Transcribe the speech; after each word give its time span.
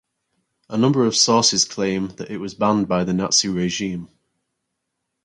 A 0.67 0.79
number 0.79 1.05
of 1.05 1.15
sources 1.15 1.63
claim 1.63 2.07
that 2.15 2.31
it 2.31 2.37
was 2.37 2.55
banned 2.55 2.87
by 2.87 3.03
the 3.03 3.13
Nazi 3.13 3.49
regime. 3.49 4.09